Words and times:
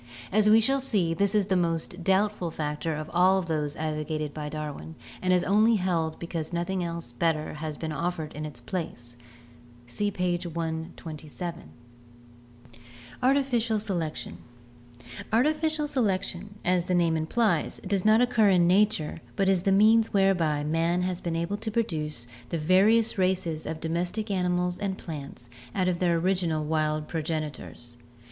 As 0.31 0.49
we 0.49 0.59
shall 0.59 0.79
see, 0.79 1.13
this 1.13 1.35
is 1.35 1.45
the 1.45 1.55
most 1.55 2.03
doubtful 2.03 2.49
factor 2.49 2.95
of 2.95 3.07
all 3.13 3.37
of 3.37 3.45
those 3.45 3.75
advocated 3.75 4.33
by 4.33 4.49
Darwin 4.49 4.95
and 5.21 5.31
is 5.31 5.43
only 5.43 5.75
held 5.75 6.17
because 6.17 6.51
noth 6.51 6.71
ing 6.71 6.99
better 7.19 7.53
has 7.53 7.77
been 7.77 7.91
offered 7.91 8.33
in 8.33 8.43
its 8.43 8.61
place 8.61 9.15
(see 9.85 10.09
page 10.09 10.47
127). 10.47 11.69
Artificial 13.21 13.77
Selection.— 13.77 14.39
Artificial 15.31 15.87
selection, 15.87 16.55
as 16.65 16.85
the 16.85 16.95
name 16.95 17.15
implies, 17.15 17.79
does 17.85 18.03
not 18.03 18.21
occur 18.21 18.49
in 18.49 18.65
nature 18.65 19.19
but 19.35 19.47
is 19.47 19.61
the 19.61 19.71
means 19.71 20.11
whereby 20.11 20.63
man 20.63 21.03
has 21.03 21.21
been 21.21 21.35
able 21.35 21.57
to 21.57 21.69
produce 21.69 22.25
the 22.49 22.57
various 22.57 23.19
races 23.19 23.67
of 23.67 23.79
domestic 23.79 24.31
animals 24.31 24.79
and 24.79 24.97
plants 24.97 25.51
out 25.75 25.87
of 25.87 25.99
their 25.99 26.15
original 26.17 26.65
wild 26.65 27.07
progenitors. 27.07 27.97